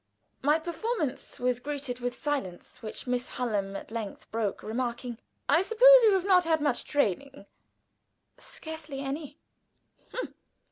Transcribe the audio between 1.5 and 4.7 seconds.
greeted with silence, which Miss Hallam at length broke,